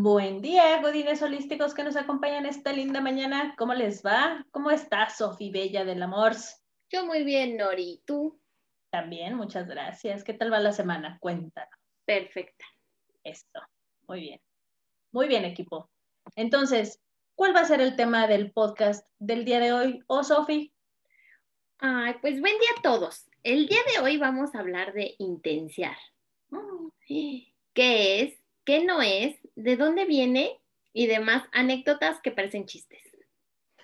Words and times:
Buen 0.00 0.40
día, 0.42 0.80
godines 0.80 1.20
holísticos 1.22 1.74
que 1.74 1.82
nos 1.82 1.96
acompañan 1.96 2.46
esta 2.46 2.72
linda 2.72 3.00
mañana. 3.00 3.56
¿Cómo 3.58 3.74
les 3.74 4.06
va? 4.06 4.46
¿Cómo 4.52 4.70
está 4.70 5.10
Sofi 5.10 5.50
Bella 5.50 5.84
del 5.84 6.00
Amor? 6.04 6.34
Yo 6.88 7.04
muy 7.04 7.24
bien, 7.24 7.56
Nori. 7.56 7.94
¿Y 7.94 8.02
tú? 8.06 8.40
También, 8.90 9.34
muchas 9.34 9.66
gracias. 9.66 10.22
¿Qué 10.22 10.34
tal 10.34 10.52
va 10.52 10.60
la 10.60 10.70
semana? 10.70 11.18
Cuéntanos. 11.18 11.74
Perfecta. 12.04 12.64
Esto, 13.24 13.60
muy 14.06 14.20
bien. 14.20 14.40
Muy 15.10 15.26
bien, 15.26 15.44
equipo. 15.44 15.90
Entonces, 16.36 17.00
¿cuál 17.34 17.56
va 17.56 17.62
a 17.62 17.64
ser 17.64 17.80
el 17.80 17.96
tema 17.96 18.28
del 18.28 18.52
podcast 18.52 19.04
del 19.18 19.44
día 19.44 19.58
de 19.58 19.72
hoy? 19.72 20.04
¿O 20.06 20.22
Sofi? 20.22 20.72
Ay, 21.80 22.14
pues 22.20 22.40
buen 22.40 22.56
día 22.56 22.70
a 22.78 22.82
todos. 22.82 23.28
El 23.42 23.66
día 23.66 23.80
de 23.92 24.04
hoy 24.04 24.16
vamos 24.16 24.54
a 24.54 24.60
hablar 24.60 24.92
de 24.92 25.16
intenciar. 25.18 25.96
Mm. 26.50 26.86
¿Qué 27.74 28.20
es? 28.22 28.47
¿Qué 28.68 28.84
no 28.84 29.00
es? 29.00 29.34
¿De 29.56 29.78
dónde 29.78 30.04
viene? 30.04 30.60
Y 30.92 31.06
demás 31.06 31.42
anécdotas 31.52 32.20
que 32.20 32.32
parecen 32.32 32.66
chistes. 32.66 33.00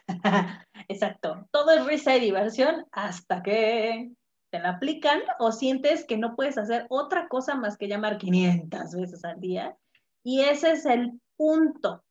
Exacto. 0.88 1.48
Todo 1.50 1.70
es 1.70 1.86
risa 1.86 2.14
y 2.14 2.20
diversión 2.20 2.84
hasta 2.92 3.42
que 3.42 4.10
te 4.50 4.58
la 4.58 4.72
aplican 4.72 5.22
o 5.38 5.52
sientes 5.52 6.04
que 6.04 6.18
no 6.18 6.36
puedes 6.36 6.58
hacer 6.58 6.84
otra 6.90 7.28
cosa 7.28 7.54
más 7.54 7.78
que 7.78 7.88
llamar 7.88 8.18
500 8.18 8.94
veces 8.94 9.24
al 9.24 9.40
día. 9.40 9.74
Y 10.22 10.42
ese 10.42 10.72
es 10.72 10.84
el 10.84 11.18
punto. 11.38 12.04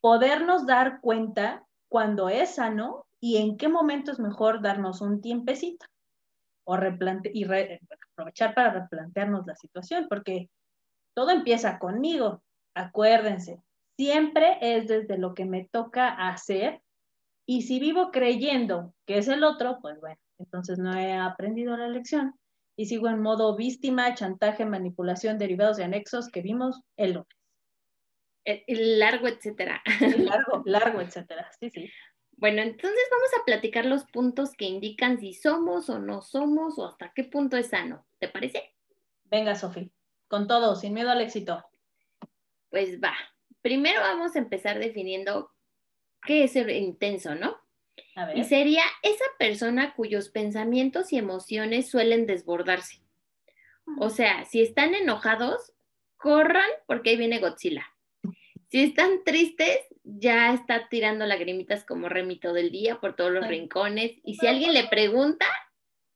Podernos 0.00 0.66
dar 0.66 1.00
cuenta 1.00 1.64
cuando 1.88 2.28
es 2.28 2.56
sano 2.56 3.06
y 3.20 3.36
en 3.36 3.56
qué 3.56 3.68
momento 3.68 4.10
es 4.10 4.18
mejor 4.18 4.60
darnos 4.60 5.00
un 5.00 5.20
tiempecito 5.20 5.86
o 6.64 6.76
replante 6.76 7.30
y 7.32 7.44
aprovechar 7.44 8.56
para 8.56 8.72
replantearnos 8.72 9.46
la 9.46 9.54
situación, 9.54 10.06
porque 10.08 10.50
todo 11.16 11.30
empieza 11.30 11.78
conmigo, 11.78 12.42
acuérdense, 12.74 13.62
siempre 13.96 14.58
es 14.60 14.86
desde 14.86 15.16
lo 15.16 15.32
que 15.32 15.46
me 15.46 15.64
toca 15.64 16.10
hacer 16.10 16.82
y 17.46 17.62
si 17.62 17.80
vivo 17.80 18.10
creyendo 18.10 18.92
que 19.06 19.16
es 19.16 19.28
el 19.28 19.42
otro, 19.42 19.78
pues 19.80 19.98
bueno, 19.98 20.20
entonces 20.38 20.78
no 20.78 20.94
he 20.94 21.14
aprendido 21.14 21.74
la 21.74 21.88
lección 21.88 22.34
y 22.76 22.84
sigo 22.84 23.08
en 23.08 23.22
modo 23.22 23.56
víctima, 23.56 24.14
chantaje, 24.14 24.66
manipulación, 24.66 25.38
derivados 25.38 25.78
de 25.78 25.84
anexos 25.84 26.28
que 26.28 26.42
vimos 26.42 26.82
el 26.98 27.14
lunes. 27.14 27.28
El, 28.44 28.98
largo, 28.98 29.26
etcétera. 29.26 29.82
largo, 30.18 30.62
largo, 30.66 31.00
etcétera. 31.00 31.50
Sí, 31.58 31.70
sí. 31.70 31.90
Bueno, 32.32 32.60
entonces 32.60 33.00
vamos 33.10 33.30
a 33.40 33.44
platicar 33.46 33.86
los 33.86 34.04
puntos 34.04 34.52
que 34.52 34.66
indican 34.66 35.18
si 35.18 35.32
somos 35.32 35.88
o 35.88 35.98
no 35.98 36.20
somos 36.20 36.78
o 36.78 36.86
hasta 36.86 37.10
qué 37.14 37.24
punto 37.24 37.56
es 37.56 37.68
sano. 37.68 38.06
¿Te 38.18 38.28
parece? 38.28 38.74
Venga, 39.24 39.54
Sofi 39.54 39.90
con 40.28 40.46
todo, 40.46 40.76
sin 40.76 40.94
miedo 40.94 41.10
al 41.10 41.20
éxito. 41.20 41.64
Pues 42.70 43.00
va. 43.00 43.14
Primero 43.62 44.00
vamos 44.00 44.36
a 44.36 44.38
empezar 44.38 44.78
definiendo 44.78 45.50
qué 46.22 46.44
es 46.44 46.56
el 46.56 46.70
intenso, 46.70 47.34
¿no? 47.34 47.56
A 48.14 48.26
ver. 48.26 48.38
Y 48.38 48.44
sería 48.44 48.84
esa 49.02 49.24
persona 49.38 49.94
cuyos 49.94 50.28
pensamientos 50.28 51.12
y 51.12 51.18
emociones 51.18 51.90
suelen 51.90 52.26
desbordarse. 52.26 53.00
O 53.98 54.10
sea, 54.10 54.44
si 54.44 54.62
están 54.62 54.94
enojados, 54.94 55.72
corran 56.16 56.68
porque 56.86 57.10
ahí 57.10 57.16
viene 57.16 57.38
Godzilla. 57.38 57.86
Si 58.68 58.82
están 58.82 59.22
tristes, 59.24 59.78
ya 60.02 60.52
está 60.52 60.88
tirando 60.88 61.24
lagrimitas 61.24 61.84
como 61.84 62.08
remito 62.08 62.52
del 62.52 62.70
día 62.70 63.00
por 63.00 63.14
todos 63.14 63.30
los 63.30 63.46
rincones. 63.46 64.12
Y 64.24 64.34
si 64.34 64.46
alguien 64.46 64.74
le 64.74 64.88
pregunta, 64.88 65.46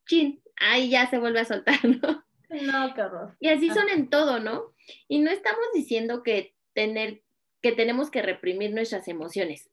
chin, 0.06 0.42
ahí 0.56 0.90
ya 0.90 1.08
se 1.08 1.18
vuelve 1.18 1.40
a 1.40 1.44
soltar, 1.44 1.78
¿no? 1.84 2.24
No, 2.50 2.94
qué 2.94 3.02
horror. 3.02 3.36
Y 3.38 3.48
así 3.48 3.70
son 3.70 3.88
en 3.88 4.10
todo, 4.10 4.40
¿no? 4.40 4.74
Y 5.08 5.20
no 5.20 5.30
estamos 5.30 5.64
diciendo 5.72 6.22
que 6.22 6.54
tener, 6.72 7.22
que 7.62 7.72
tenemos 7.72 8.10
que 8.10 8.22
reprimir 8.22 8.72
nuestras 8.72 9.06
emociones, 9.08 9.70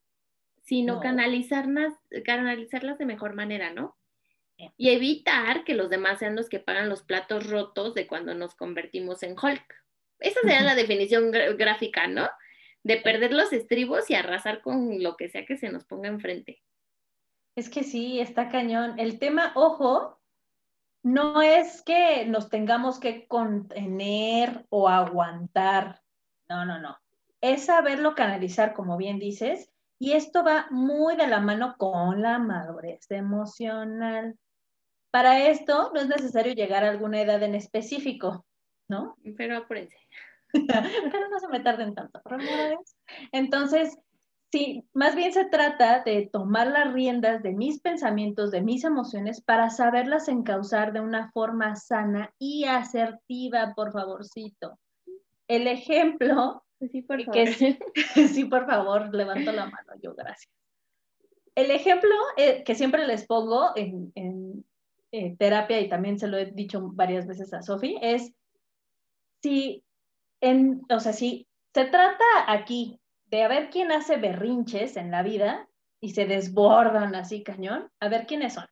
sino 0.63 0.99
canalizarlas, 0.99 1.93
canalizarlas 2.23 2.97
de 2.97 3.05
mejor 3.05 3.33
manera, 3.33 3.73
¿no? 3.73 3.97
Y 4.75 4.89
evitar 4.89 5.63
que 5.63 5.75
los 5.75 5.89
demás 5.89 6.19
sean 6.19 6.35
los 6.35 6.49
que 6.49 6.59
pagan 6.59 6.89
los 6.89 7.03
platos 7.03 7.49
rotos 7.49 7.93
de 7.93 8.07
cuando 8.07 8.33
nos 8.33 8.55
convertimos 8.55 9.23
en 9.23 9.31
Hulk. 9.31 9.75
Esa 10.19 10.39
sería 10.41 10.61
la 10.61 10.75
definición 10.75 11.31
gráfica, 11.31 12.07
¿no? 12.07 12.29
De 12.83 12.97
perder 12.97 13.33
los 13.33 13.53
estribos 13.53 14.09
y 14.09 14.15
arrasar 14.15 14.61
con 14.61 15.01
lo 15.01 15.17
que 15.17 15.29
sea 15.29 15.45
que 15.45 15.57
se 15.57 15.69
nos 15.69 15.83
ponga 15.85 16.09
enfrente. 16.09 16.61
Es 17.55 17.69
que 17.69 17.83
sí, 17.83 18.19
está 18.19 18.49
cañón. 18.49 18.99
El 18.99 19.17
tema, 19.17 19.51
ojo, 19.55 20.19
no 21.07 21.41
es 21.41 21.81
que 21.83 22.25
nos 22.25 22.49
tengamos 22.49 22.99
que 22.99 23.27
contener 23.27 24.65
o 24.69 24.89
aguantar. 24.89 26.01
No, 26.49 26.65
no, 26.65 26.79
no. 26.79 26.97
Es 27.39 27.67
saberlo 27.67 28.13
canalizar, 28.13 28.73
como 28.73 28.97
bien 28.97 29.17
dices, 29.17 29.71
y 29.99 30.11
esto 30.13 30.43
va 30.43 30.67
muy 30.69 31.15
de 31.15 31.27
la 31.27 31.39
mano 31.39 31.75
con 31.77 32.21
la 32.21 32.39
madurez 32.39 33.09
emocional. 33.09 34.37
Para 35.09 35.47
esto 35.47 35.91
no 35.93 36.01
es 36.01 36.09
necesario 36.09 36.53
llegar 36.53 36.83
a 36.83 36.89
alguna 36.89 37.21
edad 37.21 37.41
en 37.41 37.55
específico, 37.55 38.45
¿no? 38.89 39.15
Pero 39.37 39.57
apúrense. 39.57 39.97
Pero 40.51 41.29
no 41.29 41.39
se 41.39 41.47
me 41.47 41.61
tarden 41.61 41.95
tanto, 41.95 42.21
Entonces, 43.31 43.97
Sí, 44.49 44.85
más 44.93 45.15
bien 45.15 45.33
se 45.33 45.45
trata 45.45 46.03
de 46.03 46.29
tomar 46.31 46.67
las 46.67 46.93
riendas 46.93 47.43
de 47.43 47.51
mis 47.51 47.81
pensamientos, 47.81 48.49
de 48.49 48.61
mis 48.61 48.85
emociones, 48.85 49.41
para 49.41 49.69
saberlas 49.69 50.29
encauzar 50.29 50.93
de 50.93 51.01
una 51.01 51.31
forma 51.31 51.75
sana 51.75 52.33
y 52.39 52.63
asertiva, 52.63 53.73
por 53.75 53.91
favorcito. 53.91 54.79
El 55.49 55.67
ejemplo, 55.67 56.63
sí, 56.91 57.01
por 57.01 57.23
favor. 57.23 57.33
Que, 57.33 57.77
sí, 58.29 58.45
por 58.45 58.65
favor, 58.65 59.13
levanto 59.13 59.51
la 59.51 59.65
mano, 59.65 59.93
yo, 60.01 60.15
gracias. 60.15 60.49
El 61.53 61.71
ejemplo 61.71 62.13
eh, 62.37 62.63
que 62.63 62.75
siempre 62.75 63.05
les 63.05 63.25
pongo 63.25 63.71
en, 63.75 64.63
eh, 65.11 65.35
terapia, 65.37 65.81
y 65.81 65.89
también 65.89 66.19
se 66.19 66.27
lo 66.27 66.37
he 66.37 66.45
dicho 66.45 66.91
varias 66.93 67.27
veces 67.27 67.53
a 67.53 67.61
Sofi, 67.61 67.97
es 68.01 68.31
si, 69.41 69.83
en, 70.39 70.81
o 70.89 70.99
sea, 71.01 71.11
si 71.11 71.47
se 71.73 71.85
trata 71.85 72.23
aquí 72.47 72.99
de 73.27 73.43
a 73.43 73.47
ver 73.47 73.69
quién 73.69 73.91
hace 73.91 74.17
berrinches 74.17 74.97
en 74.97 75.11
la 75.11 75.23
vida 75.23 75.67
y 75.99 76.09
se 76.09 76.25
desbordan 76.25 77.15
así 77.15 77.43
cañón, 77.43 77.89
a 77.99 78.09
ver 78.09 78.25
quiénes 78.25 78.53
son. 78.53 78.65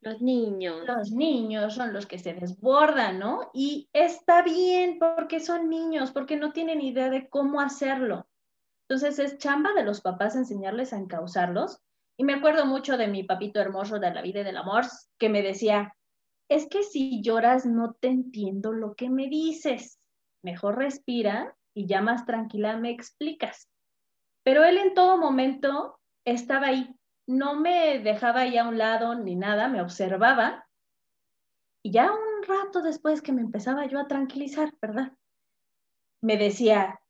Los 0.00 0.20
niños. 0.20 0.84
Los 0.84 1.12
niños 1.12 1.74
son 1.74 1.92
los 1.92 2.06
que 2.06 2.18
se 2.18 2.34
desbordan, 2.34 3.20
¿no? 3.20 3.50
Y 3.54 3.88
está 3.92 4.42
bien 4.42 4.98
porque 4.98 5.38
son 5.38 5.68
niños, 5.68 6.10
porque 6.10 6.36
no 6.36 6.52
tienen 6.52 6.80
idea 6.80 7.08
de 7.08 7.28
cómo 7.28 7.60
hacerlo. 7.60 8.26
Entonces 8.88 9.20
es 9.20 9.38
chamba 9.38 9.72
de 9.74 9.84
los 9.84 10.00
papás 10.00 10.34
enseñarles 10.34 10.92
a 10.92 10.98
encauzarlos. 10.98 11.80
Y 12.16 12.24
me 12.24 12.34
acuerdo 12.34 12.66
mucho 12.66 12.96
de 12.96 13.06
mi 13.06 13.22
papito 13.22 13.60
hermoso 13.60 14.00
de 14.00 14.12
la 14.12 14.22
vida 14.22 14.40
y 14.40 14.44
del 14.44 14.56
amor, 14.56 14.84
que 15.18 15.28
me 15.28 15.40
decía, 15.40 15.94
es 16.48 16.66
que 16.66 16.82
si 16.82 17.22
lloras 17.22 17.64
no 17.64 17.94
te 17.94 18.08
entiendo 18.08 18.72
lo 18.72 18.94
que 18.94 19.08
me 19.08 19.28
dices. 19.28 20.00
Mejor 20.42 20.78
respira 20.78 21.56
y 21.74 21.86
ya 21.86 22.00
más 22.00 22.26
tranquila 22.26 22.76
me 22.76 22.90
explicas. 22.90 23.68
Pero 24.42 24.64
él 24.64 24.78
en 24.78 24.94
todo 24.94 25.18
momento 25.18 25.98
estaba 26.24 26.68
ahí, 26.68 26.94
no 27.26 27.54
me 27.58 27.98
dejaba 28.00 28.40
ahí 28.40 28.58
a 28.58 28.66
un 28.66 28.78
lado 28.78 29.14
ni 29.14 29.36
nada, 29.36 29.68
me 29.68 29.80
observaba 29.80 30.66
y 31.82 31.90
ya 31.90 32.12
un 32.12 32.42
rato 32.46 32.80
después 32.80 33.22
que 33.22 33.32
me 33.32 33.42
empezaba 33.42 33.86
yo 33.86 33.98
a 33.98 34.06
tranquilizar, 34.06 34.72
¿verdad? 34.80 35.12
Me 36.20 36.36
decía, 36.36 37.00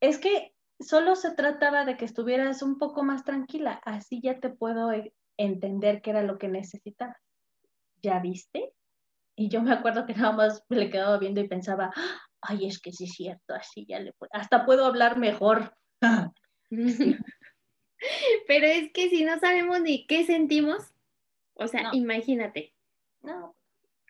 es 0.00 0.18
que 0.18 0.54
solo 0.78 1.16
se 1.16 1.32
trataba 1.32 1.84
de 1.84 1.96
que 1.96 2.04
estuvieras 2.04 2.62
un 2.62 2.78
poco 2.78 3.02
más 3.02 3.24
tranquila, 3.24 3.80
así 3.84 4.20
ya 4.22 4.38
te 4.38 4.50
puedo 4.50 4.92
e-, 4.92 5.14
entender 5.38 6.02
qué 6.02 6.10
era 6.10 6.22
lo 6.22 6.38
que 6.38 6.48
necesitabas. 6.48 7.16
¿Ya 8.02 8.18
viste? 8.18 8.74
Y 9.36 9.48
yo 9.48 9.62
me 9.62 9.72
acuerdo 9.72 10.04
que 10.04 10.14
nada 10.14 10.32
más 10.32 10.64
le 10.68 10.90
quedaba 10.90 11.18
viendo 11.18 11.40
y 11.40 11.48
pensaba, 11.48 11.90
ay, 12.42 12.66
es 12.66 12.80
que 12.80 12.92
sí 12.92 13.04
es 13.04 13.12
cierto, 13.12 13.54
así 13.54 13.86
ya 13.86 14.00
le 14.00 14.12
puedo, 14.12 14.30
hasta 14.32 14.64
puedo 14.64 14.84
hablar 14.84 15.18
mejor. 15.18 15.74
Pero 18.46 18.66
es 18.66 18.92
que 18.92 19.10
si 19.10 19.24
no 19.24 19.38
sabemos 19.38 19.80
ni 19.80 20.06
qué 20.06 20.24
sentimos, 20.24 20.92
o 21.54 21.66
sea, 21.66 21.90
imagínate. 21.92 22.74
No. 23.22 23.56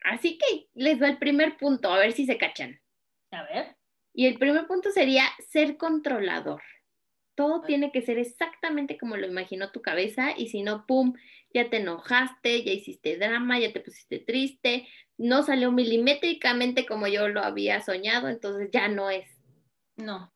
Así 0.05 0.39
que 0.39 0.69
les 0.75 1.01
va 1.03 1.09
el 1.09 1.19
primer 1.19 1.57
punto, 1.57 1.93
a 1.93 1.99
ver 1.99 2.13
si 2.13 2.27
se 2.27 2.39
cachan. 2.39 2.81
A 3.33 3.43
ver. 3.45 3.77
Y 4.13 4.27
el 4.27 4.39
primer 4.39 4.67
punto 4.67 4.91
sería 4.91 5.25
ser 5.49 5.77
controlador. 5.77 6.63
Todo 7.41 7.63
tiene 7.63 7.91
que 7.91 8.03
ser 8.03 8.19
exactamente 8.19 8.99
como 8.99 9.17
lo 9.17 9.27
imaginó 9.27 9.73
tu 9.73 9.81
cabeza 9.81 10.33
y 10.37 10.49
si 10.49 10.63
no, 10.63 10.85
¡pum! 10.85 11.15
Ya 11.55 11.71
te 11.71 11.79
enojaste, 11.79 12.63
ya 12.65 12.71
hiciste 12.71 13.17
drama, 13.17 13.59
ya 13.59 13.73
te 13.73 13.81
pusiste 13.81 14.19
triste, 14.19 14.87
no 15.17 15.43
salió 15.43 15.73
milimétricamente 15.73 16.85
como 16.85 17.07
yo 17.07 17.29
lo 17.29 17.43
había 17.43 17.81
soñado, 17.81 18.29
entonces 18.29 18.69
ya 18.71 18.89
no 18.89 19.09
es. 19.09 19.27
No, 19.97 20.31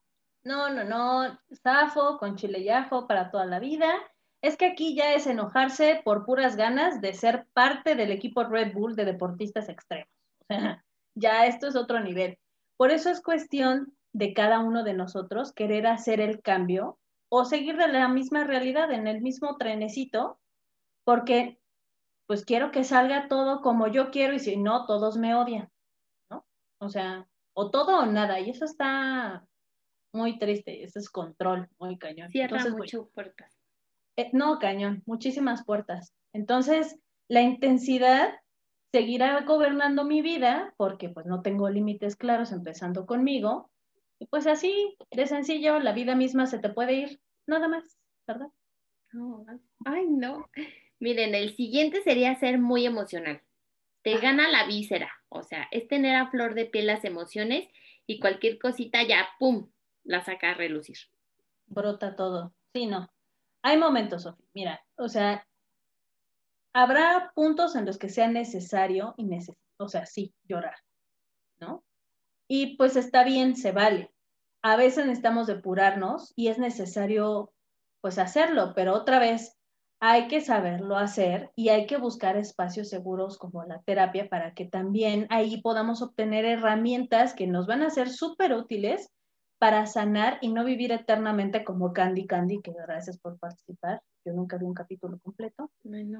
no, 0.44 0.70
no, 0.70 0.84
no, 0.84 1.38
zafo 1.62 2.16
con 2.16 2.36
chile 2.36 2.60
y 2.60 2.70
ajo 2.70 3.06
para 3.06 3.30
toda 3.30 3.44
la 3.44 3.58
vida. 3.58 3.92
Es 4.40 4.56
que 4.56 4.64
aquí 4.64 4.96
ya 4.96 5.12
es 5.12 5.26
enojarse 5.26 6.00
por 6.06 6.24
puras 6.24 6.56
ganas 6.56 7.02
de 7.02 7.12
ser 7.12 7.44
parte 7.52 7.96
del 7.96 8.12
equipo 8.12 8.44
Red 8.44 8.72
Bull 8.72 8.96
de 8.96 9.04
deportistas 9.04 9.68
extremos. 9.68 10.08
Ya 11.16 11.46
esto 11.46 11.68
es 11.68 11.76
otro 11.76 12.00
nivel. 12.00 12.38
Por 12.78 12.90
eso 12.90 13.08
es 13.10 13.20
cuestión 13.20 13.94
de 14.14 14.32
cada 14.32 14.60
uno 14.60 14.84
de 14.84 14.94
nosotros 14.94 15.52
querer 15.52 15.86
hacer 15.86 16.20
el 16.20 16.40
cambio 16.40 16.98
o 17.28 17.44
seguir 17.44 17.76
de 17.76 17.88
la 17.88 18.08
misma 18.08 18.44
realidad 18.44 18.92
en 18.92 19.08
el 19.08 19.20
mismo 19.20 19.56
trenecito, 19.56 20.38
porque 21.04 21.58
pues 22.26 22.44
quiero 22.44 22.70
que 22.70 22.84
salga 22.84 23.28
todo 23.28 23.60
como 23.60 23.88
yo 23.88 24.10
quiero 24.10 24.34
y 24.34 24.38
si 24.38 24.56
no, 24.56 24.86
todos 24.86 25.16
me 25.18 25.34
odian, 25.34 25.68
¿no? 26.30 26.46
O 26.78 26.88
sea, 26.88 27.28
o 27.52 27.70
todo 27.70 27.98
o 27.98 28.06
nada, 28.06 28.38
y 28.40 28.50
eso 28.50 28.64
está 28.64 29.44
muy 30.12 30.38
triste, 30.38 30.84
ese 30.84 31.00
es 31.00 31.10
control, 31.10 31.68
muy 31.78 31.98
cañón. 31.98 32.30
Cierra 32.30 32.64
muchas 32.70 33.08
puertas. 33.12 33.58
Eh, 34.16 34.30
no, 34.32 34.60
cañón, 34.60 35.02
muchísimas 35.06 35.64
puertas. 35.64 36.14
Entonces, 36.32 36.96
la 37.28 37.42
intensidad 37.42 38.32
seguirá 38.92 39.40
gobernando 39.40 40.04
mi 40.04 40.22
vida 40.22 40.72
porque 40.76 41.08
pues 41.08 41.26
no 41.26 41.42
tengo 41.42 41.68
límites 41.68 42.14
claros 42.14 42.52
empezando 42.52 43.06
conmigo. 43.06 43.72
Y 44.18 44.26
pues 44.26 44.46
así, 44.46 44.96
de 45.10 45.26
sencillo, 45.26 45.78
la 45.80 45.92
vida 45.92 46.14
misma 46.14 46.46
se 46.46 46.58
te 46.58 46.68
puede 46.68 46.94
ir, 46.94 47.20
nada 47.46 47.68
más, 47.68 47.98
¿verdad? 48.26 48.48
ay, 49.84 50.06
no. 50.08 50.50
Miren, 50.98 51.34
el 51.34 51.54
siguiente 51.54 52.02
sería 52.02 52.34
ser 52.34 52.58
muy 52.58 52.86
emocional. 52.86 53.42
Te 54.02 54.14
ah. 54.14 54.20
gana 54.20 54.48
la 54.50 54.66
víscera, 54.66 55.10
o 55.28 55.42
sea, 55.42 55.68
es 55.70 55.86
tener 55.88 56.16
a 56.16 56.30
flor 56.30 56.54
de 56.54 56.66
piel 56.66 56.86
las 56.86 57.04
emociones 57.04 57.68
y 58.06 58.20
cualquier 58.20 58.58
cosita 58.58 59.02
ya, 59.02 59.28
¡pum!, 59.38 59.70
la 60.04 60.22
saca 60.22 60.50
a 60.50 60.54
relucir. 60.54 60.96
Brota 61.66 62.16
todo. 62.16 62.54
Sí, 62.72 62.86
no. 62.86 63.10
Hay 63.62 63.78
momentos, 63.78 64.24
Sofía. 64.24 64.46
Mira, 64.52 64.84
o 64.96 65.08
sea, 65.08 65.46
habrá 66.72 67.32
puntos 67.34 67.76
en 67.76 67.86
los 67.86 67.98
que 67.98 68.10
sea 68.10 68.28
necesario 68.28 69.14
y 69.16 69.24
necesario, 69.24 69.60
o 69.78 69.88
sea, 69.88 70.04
sí, 70.06 70.34
llorar, 70.46 70.76
¿no? 71.58 71.82
Y 72.56 72.76
pues 72.76 72.94
está 72.94 73.24
bien, 73.24 73.56
se 73.56 73.72
vale. 73.72 74.12
A 74.62 74.76
veces 74.76 75.06
necesitamos 75.06 75.48
depurarnos 75.48 76.32
y 76.36 76.46
es 76.46 76.58
necesario 76.58 77.52
pues 78.00 78.16
hacerlo, 78.16 78.74
pero 78.76 78.94
otra 78.94 79.18
vez 79.18 79.58
hay 79.98 80.28
que 80.28 80.40
saberlo 80.40 80.96
hacer 80.96 81.50
y 81.56 81.70
hay 81.70 81.88
que 81.88 81.96
buscar 81.96 82.36
espacios 82.36 82.90
seguros 82.90 83.38
como 83.38 83.64
la 83.64 83.82
terapia 83.82 84.28
para 84.28 84.54
que 84.54 84.66
también 84.66 85.26
ahí 85.30 85.62
podamos 85.62 86.00
obtener 86.00 86.44
herramientas 86.44 87.34
que 87.34 87.48
nos 87.48 87.66
van 87.66 87.82
a 87.82 87.90
ser 87.90 88.08
súper 88.08 88.52
útiles 88.52 89.10
para 89.58 89.86
sanar 89.86 90.38
y 90.40 90.52
no 90.52 90.62
vivir 90.62 90.92
eternamente 90.92 91.64
como 91.64 91.92
Candy 91.92 92.24
Candy, 92.28 92.62
que 92.62 92.70
gracias 92.70 93.18
por 93.18 93.36
participar. 93.36 94.00
Yo 94.24 94.32
nunca 94.32 94.58
vi 94.58 94.64
un 94.64 94.74
capítulo 94.74 95.18
completo. 95.18 95.72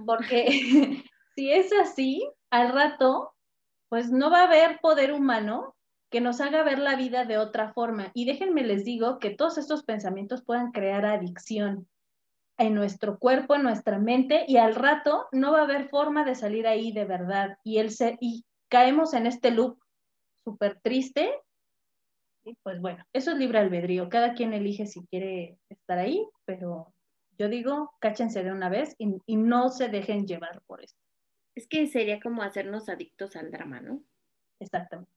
Porque 0.04 0.46
si 1.36 1.52
es 1.52 1.72
así, 1.80 2.28
al 2.50 2.72
rato, 2.72 3.34
pues 3.88 4.10
no 4.10 4.32
va 4.32 4.40
a 4.40 4.46
haber 4.46 4.80
poder 4.80 5.12
humano 5.12 5.76
que 6.14 6.20
nos 6.20 6.40
haga 6.40 6.62
ver 6.62 6.78
la 6.78 6.94
vida 6.94 7.24
de 7.24 7.38
otra 7.38 7.72
forma. 7.72 8.12
Y 8.14 8.24
déjenme 8.24 8.62
les 8.62 8.84
digo 8.84 9.18
que 9.18 9.30
todos 9.30 9.58
estos 9.58 9.82
pensamientos 9.82 10.44
puedan 10.44 10.70
crear 10.70 11.04
adicción 11.04 11.88
en 12.56 12.76
nuestro 12.76 13.18
cuerpo, 13.18 13.56
en 13.56 13.64
nuestra 13.64 13.98
mente, 13.98 14.44
y 14.46 14.58
al 14.58 14.76
rato 14.76 15.26
no 15.32 15.50
va 15.50 15.58
a 15.58 15.64
haber 15.64 15.88
forma 15.88 16.24
de 16.24 16.36
salir 16.36 16.68
ahí 16.68 16.92
de 16.92 17.04
verdad. 17.04 17.58
Y, 17.64 17.78
el 17.78 17.90
y 18.20 18.44
caemos 18.68 19.12
en 19.12 19.26
este 19.26 19.50
loop 19.50 19.76
súper 20.44 20.78
triste 20.82 21.32
pues 22.62 22.80
bueno, 22.80 23.04
eso 23.12 23.32
es 23.32 23.38
libre 23.38 23.58
albedrío. 23.58 24.08
Cada 24.08 24.34
quien 24.34 24.52
elige 24.52 24.86
si 24.86 25.04
quiere 25.06 25.58
estar 25.68 25.98
ahí, 25.98 26.24
pero 26.44 26.94
yo 27.38 27.48
digo, 27.48 27.92
cáchense 27.98 28.44
de 28.44 28.52
una 28.52 28.68
vez 28.68 28.94
y, 28.98 29.36
no 29.36 29.68
se 29.70 29.88
dejen 29.88 30.28
llevar 30.28 30.62
por 30.68 30.80
eso. 30.80 30.94
Es 31.56 31.66
que 31.66 31.88
sería 31.88 32.20
como 32.20 32.44
hacernos 32.44 32.88
adictos 32.88 33.34
al 33.34 33.50
drama, 33.50 33.80
¿no? 33.80 34.00
Exactamente. 34.60 35.10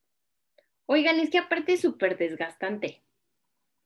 Oigan, 0.88 1.19
es 1.19 1.30
que 1.30 1.38
aparte 1.38 1.74
es 1.74 1.81
súper 1.81 2.18
desgastante. 2.18 3.04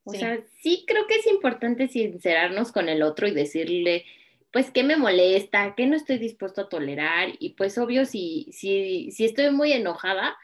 O 0.04 0.14
sea, 0.14 0.40
sí 0.62 0.84
creo 0.88 1.06
que 1.06 1.16
es 1.16 1.28
importante 1.28 1.88
sincerarnos 1.88 2.72
con 2.72 2.90
el 2.90 3.04
otro 3.04 3.28
y 3.28 3.32
decirle, 3.32 4.06
pues, 4.52 4.72
qué 4.72 4.84
me 4.84 4.98
molesta, 4.98 5.76
qué 5.76 5.86
no 5.86 5.96
estoy 5.96 6.18
dispuesto 6.18 6.62
a 6.62 6.70
tolerar. 6.70 7.30
Y 7.40 7.52
pues, 7.52 7.78
obvio, 7.78 8.06
si, 8.06 8.48
si, 8.52 9.12
si 9.12 9.26
estoy 9.26 9.52
muy 9.52 9.74
enojada, 9.74 10.38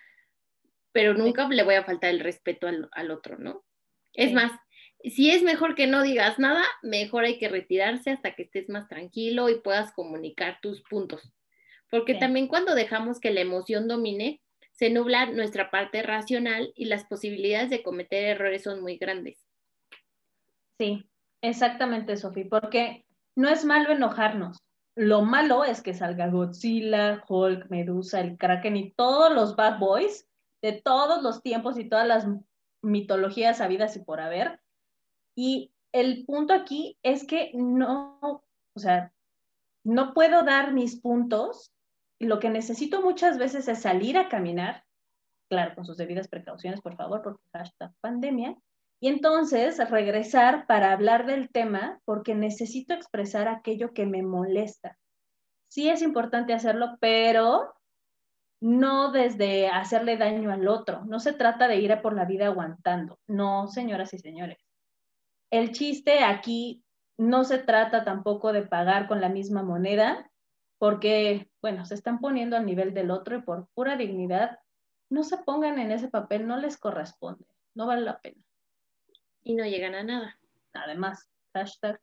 pero 0.91 1.13
nunca 1.13 1.47
le 1.47 1.63
voy 1.63 1.75
a 1.75 1.83
faltar 1.83 2.09
el 2.09 2.19
respeto 2.19 2.67
al, 2.67 3.11
otro, 3.11 3.37
¿no? 3.37 3.63
Es 4.13 4.33
más, 4.33 4.51
si 5.03 5.29
es 5.29 5.43
mejor 5.43 5.75
que 5.75 5.85
no 5.85 6.01
digas 6.01 6.39
nada, 6.39 6.63
mejor 6.81 7.25
hay 7.25 7.37
que 7.37 7.49
retirarse 7.49 8.09
hasta 8.09 8.33
que 8.33 8.43
estés 8.43 8.67
más 8.67 8.87
tranquilo 8.87 9.49
y 9.49 9.59
puedas 9.59 9.91
comunicar 9.91 10.59
tus 10.61 10.81
puntos. 10.81 11.31
Porque 11.91 12.15
también 12.15 12.47
cuando 12.47 12.73
dejamos 12.73 13.19
que 13.19 13.31
la 13.31 13.41
emoción 13.41 13.87
domine, 13.87 14.41
se 14.77 14.91
nubla 14.91 15.25
nuestra 15.25 15.71
parte 15.71 16.03
racional 16.03 16.71
y 16.75 16.85
las 16.85 17.03
posibilidades 17.05 17.71
de 17.71 17.81
cometer 17.81 18.25
errores 18.25 18.63
son 18.63 18.81
muy 18.81 18.97
grandes. 18.97 19.43
Sí, 20.77 21.09
exactamente, 21.41 22.15
Sofía, 22.15 22.45
porque 22.47 23.05
no 23.35 23.49
es 23.49 23.65
malo 23.65 23.91
enojarnos. 23.91 24.63
Lo 24.95 25.23
malo 25.23 25.63
es 25.63 25.81
que 25.81 25.95
salga 25.95 26.27
Godzilla, 26.27 27.23
Hulk, 27.27 27.71
Medusa, 27.71 28.21
el 28.21 28.37
Kraken 28.37 28.77
y 28.77 28.91
todos 28.91 29.33
los 29.33 29.55
bad 29.55 29.79
boys 29.79 30.27
de 30.61 30.73
todos 30.73 31.23
los 31.23 31.41
tiempos 31.41 31.79
y 31.79 31.89
todas 31.89 32.07
las 32.07 32.27
mitologías 32.83 33.61
habidas 33.61 33.95
y 33.95 34.03
por 34.03 34.19
haber. 34.19 34.59
Y 35.35 35.71
el 35.91 36.23
punto 36.25 36.53
aquí 36.53 36.99
es 37.01 37.25
que 37.25 37.51
no, 37.55 38.19
o 38.73 38.79
sea, 38.79 39.11
no 39.83 40.13
puedo 40.13 40.43
dar 40.43 40.73
mis 40.73 40.99
puntos 40.99 41.71
lo 42.25 42.39
que 42.39 42.49
necesito 42.49 43.01
muchas 43.01 43.37
veces 43.37 43.67
es 43.67 43.81
salir 43.81 44.17
a 44.17 44.29
caminar, 44.29 44.83
claro, 45.49 45.75
con 45.75 45.85
sus 45.85 45.97
debidas 45.97 46.27
precauciones, 46.27 46.81
por 46.81 46.95
favor, 46.95 47.21
porque 47.21 47.43
hashtag 47.53 47.93
pandemia, 48.01 48.57
y 48.99 49.09
entonces 49.09 49.77
regresar 49.89 50.65
para 50.65 50.91
hablar 50.91 51.27
del 51.27 51.49
tema 51.49 52.01
porque 52.05 52.33
necesito 52.33 52.93
expresar 52.93 53.47
aquello 53.47 53.93
que 53.93 54.07
me 54.07 54.23
molesta. 54.23 54.97
Sí 55.67 55.89
es 55.89 56.01
importante 56.01 56.53
hacerlo, 56.53 56.97
pero 56.99 57.75
no 58.59 59.11
desde 59.11 59.67
hacerle 59.67 60.17
daño 60.17 60.51
al 60.51 60.67
otro. 60.67 61.05
No 61.05 61.19
se 61.19 61.33
trata 61.33 61.67
de 61.67 61.77
ir 61.77 61.91
a 61.91 62.01
por 62.01 62.15
la 62.15 62.25
vida 62.25 62.47
aguantando. 62.47 63.19
No, 63.27 63.67
señoras 63.67 64.13
y 64.13 64.17
señores. 64.17 64.57
El 65.51 65.71
chiste 65.71 66.23
aquí 66.23 66.83
no 67.17 67.43
se 67.43 67.59
trata 67.59 68.03
tampoco 68.03 68.51
de 68.51 68.63
pagar 68.63 69.07
con 69.07 69.21
la 69.21 69.29
misma 69.29 69.61
moneda, 69.61 70.29
porque, 70.77 71.49
bueno, 71.61 71.85
se 71.85 71.95
están 71.95 72.19
poniendo 72.19 72.55
al 72.55 72.65
nivel 72.65 72.93
del 72.93 73.11
otro 73.11 73.37
y 73.37 73.41
por 73.41 73.67
pura 73.73 73.97
dignidad, 73.97 74.59
no 75.09 75.23
se 75.23 75.37
pongan 75.37 75.79
en 75.79 75.91
ese 75.91 76.09
papel, 76.09 76.47
no 76.47 76.57
les 76.57 76.77
corresponde, 76.77 77.45
no 77.73 77.87
vale 77.87 78.01
la 78.01 78.19
pena. 78.19 78.41
Y 79.43 79.55
no 79.55 79.65
llegan 79.65 79.95
a 79.95 80.03
nada. 80.03 80.39
Además, 80.73 81.29
hashtag, 81.53 81.99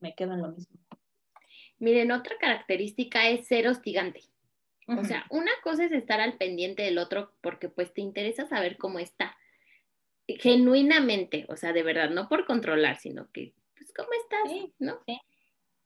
me 0.00 0.14
quedo 0.14 0.34
en 0.34 0.42
lo 0.42 0.48
mismo. 0.48 0.76
Miren, 1.78 2.10
otra 2.10 2.36
característica 2.38 3.28
es 3.28 3.46
ser 3.46 3.68
hostigante. 3.68 4.22
O 4.88 5.02
sea, 5.04 5.26
una 5.30 5.50
cosa 5.64 5.84
es 5.84 5.92
estar 5.92 6.20
al 6.20 6.36
pendiente 6.36 6.84
del 6.84 6.98
otro 6.98 7.32
porque 7.40 7.68
pues 7.68 7.92
te 7.92 8.02
interesa 8.02 8.46
saber 8.46 8.76
cómo 8.76 9.00
está. 9.00 9.36
Genuinamente, 10.28 11.44
o 11.48 11.56
sea, 11.56 11.72
de 11.72 11.82
verdad, 11.82 12.10
no 12.10 12.28
por 12.28 12.46
controlar, 12.46 12.96
sino 12.96 13.28
que, 13.32 13.52
pues, 13.76 13.92
¿cómo 13.92 14.10
estás? 14.12 14.70
¿No? 14.78 15.00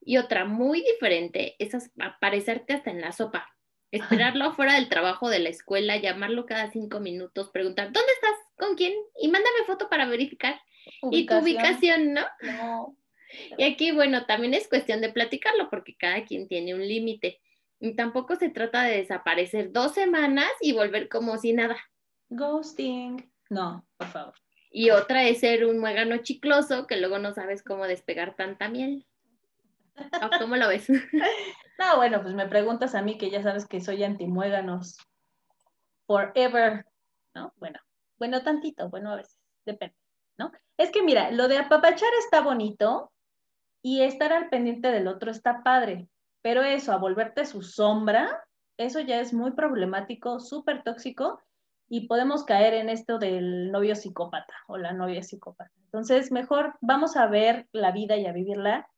Y 0.01 0.17
otra 0.17 0.45
muy 0.45 0.81
diferente 0.81 1.55
es 1.59 1.73
aparecerte 1.99 2.73
hasta 2.73 2.91
en 2.91 3.01
la 3.01 3.11
sopa. 3.11 3.47
Esperarlo 3.91 4.45
afuera 4.45 4.75
del 4.75 4.89
trabajo, 4.89 5.29
de 5.29 5.39
la 5.39 5.49
escuela, 5.49 5.97
llamarlo 5.97 6.45
cada 6.45 6.71
cinco 6.71 6.99
minutos, 6.99 7.49
preguntar, 7.51 7.91
¿dónde 7.91 8.11
estás? 8.13 8.35
¿Con 8.57 8.75
quién? 8.75 8.93
Y 9.19 9.27
mándame 9.27 9.65
foto 9.65 9.89
para 9.89 10.05
verificar. 10.05 10.59
Y 11.11 11.25
tu 11.25 11.37
ubicación, 11.37 12.13
¿no? 12.13 12.21
No. 12.41 12.97
Y 13.57 13.63
aquí, 13.63 13.91
bueno, 13.91 14.25
también 14.25 14.53
es 14.53 14.67
cuestión 14.67 15.01
de 15.01 15.11
platicarlo 15.11 15.69
porque 15.69 15.95
cada 15.95 16.23
quien 16.25 16.47
tiene 16.47 16.73
un 16.73 16.87
límite. 16.87 17.39
Y 17.79 17.95
tampoco 17.95 18.35
se 18.35 18.49
trata 18.49 18.83
de 18.83 18.97
desaparecer 18.97 19.71
dos 19.71 19.93
semanas 19.93 20.49
y 20.61 20.73
volver 20.73 21.09
como 21.09 21.37
si 21.37 21.53
nada. 21.53 21.77
Ghosting. 22.29 23.29
No, 23.49 23.85
por 23.97 24.07
favor. 24.07 24.33
Y 24.69 24.91
otra 24.91 25.27
es 25.27 25.39
ser 25.39 25.65
un 25.65 25.79
muégano 25.79 26.17
chicloso 26.17 26.87
que 26.87 26.97
luego 26.97 27.19
no 27.19 27.33
sabes 27.33 27.63
cómo 27.63 27.85
despegar 27.87 28.35
tanta 28.35 28.69
miel. 28.69 29.05
¿Cómo 30.39 30.55
lo 30.55 30.67
ves? 30.67 30.87
no, 31.79 31.97
bueno, 31.97 32.21
pues 32.21 32.33
me 32.33 32.47
preguntas 32.47 32.95
a 32.95 33.01
mí 33.01 33.17
que 33.17 33.29
ya 33.29 33.41
sabes 33.41 33.65
que 33.67 33.81
soy 33.81 34.03
antimuéganos. 34.03 34.97
Forever. 36.07 36.85
¿No? 37.33 37.53
Bueno, 37.57 37.79
bueno, 38.19 38.43
tantito, 38.43 38.89
bueno, 38.89 39.11
a 39.11 39.15
veces, 39.15 39.39
depende, 39.65 39.95
¿no? 40.37 40.51
Es 40.77 40.91
que 40.91 41.01
mira, 41.01 41.31
lo 41.31 41.47
de 41.47 41.57
apapachar 41.57 42.09
está 42.19 42.41
bonito 42.41 43.11
y 43.81 44.01
estar 44.01 44.33
al 44.33 44.49
pendiente 44.49 44.91
del 44.91 45.07
otro 45.07 45.31
está 45.31 45.63
padre, 45.63 46.09
pero 46.41 46.61
eso, 46.61 46.91
a 46.91 46.97
volverte 46.97 47.45
su 47.45 47.61
sombra, 47.61 48.43
eso 48.77 48.99
ya 48.99 49.19
es 49.19 49.33
muy 49.33 49.51
problemático, 49.51 50.39
súper 50.39 50.83
tóxico 50.83 51.41
y 51.89 52.07
podemos 52.07 52.43
caer 52.43 52.73
en 52.73 52.89
esto 52.89 53.19
del 53.19 53.71
novio 53.71 53.95
psicópata 53.95 54.53
o 54.67 54.77
la 54.77 54.93
novia 54.93 55.23
psicópata. 55.23 55.71
Entonces, 55.85 56.31
mejor 56.31 56.75
vamos 56.81 57.17
a 57.17 57.27
ver 57.27 57.67
la 57.73 57.91
vida 57.91 58.17
y 58.17 58.25
a 58.27 58.31
vivirla. 58.31 58.89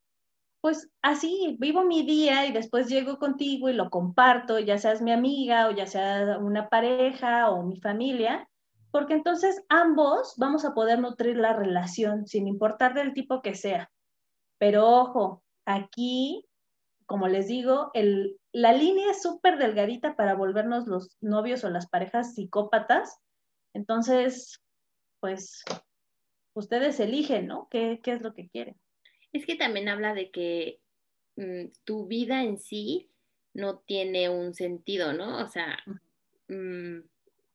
Pues 0.63 0.89
así, 1.01 1.57
vivo 1.59 1.83
mi 1.83 2.03
día 2.03 2.45
y 2.45 2.53
después 2.53 2.87
llego 2.87 3.19
contigo 3.19 3.67
y 3.67 3.73
lo 3.73 3.89
comparto, 3.89 4.59
ya 4.59 4.77
seas 4.77 5.01
mi 5.01 5.11
amiga 5.11 5.67
o 5.67 5.71
ya 5.71 5.85
sea 5.85 6.37
una 6.39 6.69
pareja 6.69 7.51
o 7.51 7.63
mi 7.63 7.81
familia, 7.81 8.47
porque 8.89 9.13
entonces 9.13 9.61
ambos 9.67 10.35
vamos 10.37 10.63
a 10.63 10.73
poder 10.73 10.99
nutrir 10.99 11.35
la 11.35 11.51
relación 11.51 12.27
sin 12.27 12.47
importar 12.47 12.93
del 12.93 13.13
tipo 13.13 13.41
que 13.41 13.55
sea. 13.55 13.91
Pero 14.57 14.87
ojo, 14.87 15.43
aquí, 15.65 16.45
como 17.07 17.27
les 17.27 17.47
digo, 17.47 17.91
el, 17.93 18.39
la 18.53 18.71
línea 18.71 19.11
es 19.11 19.21
súper 19.21 19.57
delgadita 19.57 20.15
para 20.15 20.33
volvernos 20.33 20.87
los 20.87 21.17
novios 21.19 21.65
o 21.65 21.69
las 21.71 21.89
parejas 21.89 22.35
psicópatas. 22.35 23.19
Entonces, 23.73 24.61
pues 25.19 25.65
ustedes 26.53 27.01
eligen, 27.01 27.47
¿no? 27.47 27.67
¿Qué, 27.69 27.99
es 28.01 28.21
lo 28.21 28.33
que 28.33 28.47
quieren? 28.47 28.77
Es 29.33 29.45
que 29.45 29.55
también 29.55 29.89
habla 29.89 30.13
de 30.13 30.31
que 30.31 30.79
mm, 31.35 31.65
tu 31.83 32.07
vida 32.07 32.43
en 32.43 32.59
sí 32.59 33.09
no 33.53 33.79
tiene 33.79 34.29
un 34.29 34.53
sentido, 34.53 35.13
¿no? 35.13 35.43
O 35.43 35.47
sea, 35.47 35.77
mm, 36.47 36.99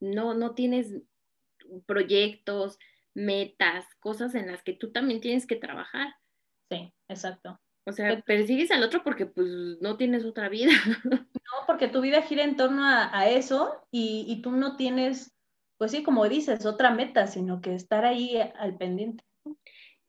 no, 0.01 0.35
no 0.35 0.55
tienes 0.55 0.93
proyectos, 1.87 2.79
metas, 3.15 3.85
cosas 4.01 4.35
en 4.35 4.47
las 4.47 4.63
que 4.63 4.73
tú 4.73 4.91
también 4.93 5.21
tienes 5.21 5.47
que 5.47 5.57
trabajar. 5.57 6.15
Sí, 6.71 6.93
exacto. 7.09 7.61
O 7.85 7.93
sea, 7.93 8.21
persigues 8.21 8.71
al 8.71 8.83
otro 8.83 9.03
porque 9.03 9.25
pues 9.25 9.49
no 9.81 9.97
tienes 9.97 10.25
otra 10.25 10.49
vida. 10.49 10.73
No, 11.49 11.67
porque 11.67 11.89
tu 11.89 12.03
vida 12.03 12.21
gira 12.21 12.45
en 12.45 12.57
torno 12.57 12.85
a, 12.85 13.27
eso 13.31 13.83
y, 13.91 14.27
y, 14.29 14.43
tú 14.43 14.51
no 14.51 14.77
tienes, 14.77 15.35
pues 15.79 15.93
sí, 15.93 16.03
como 16.03 16.29
dices, 16.29 16.67
otra 16.67 16.91
meta, 16.91 17.27
sino 17.27 17.63
que 17.63 17.75
estar 17.75 18.05
ahí 18.05 18.37
al 18.37 18.77
pendiente. 18.77 19.25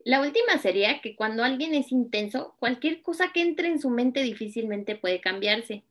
La 0.04 0.20
última 0.20 0.58
sería 0.58 1.00
que 1.00 1.14
cuando 1.14 1.44
alguien 1.44 1.74
es 1.74 1.92
intenso, 1.92 2.56
cualquier 2.58 3.02
cosa 3.02 3.32
que 3.32 3.42
entre 3.42 3.68
en 3.68 3.80
su 3.80 3.90
mente 3.90 4.22
difícilmente 4.22 4.96
puede 4.96 5.20
cambiarse. 5.20 5.84